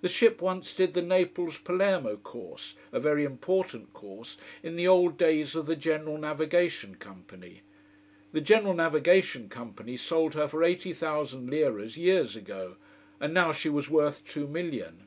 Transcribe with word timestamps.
The 0.00 0.08
ship 0.08 0.40
once 0.40 0.74
did 0.74 0.94
the 0.94 1.02
Naples 1.02 1.58
Palermo 1.58 2.16
course 2.16 2.74
a 2.90 2.98
very 2.98 3.22
important 3.22 3.92
course 3.92 4.38
in 4.62 4.76
the 4.76 4.88
old 4.88 5.18
days 5.18 5.54
of 5.54 5.66
the 5.66 5.76
General 5.76 6.16
Navigation 6.16 6.94
Company. 6.94 7.60
The 8.32 8.40
General 8.40 8.72
Navigation 8.72 9.50
Company 9.50 9.98
sold 9.98 10.32
her 10.36 10.48
for 10.48 10.64
eighty 10.64 10.94
thousand 10.94 11.50
liras 11.50 11.98
years 11.98 12.34
ago, 12.34 12.76
and 13.20 13.34
now 13.34 13.52
she 13.52 13.68
was 13.68 13.90
worth 13.90 14.24
two 14.24 14.48
million. 14.48 15.02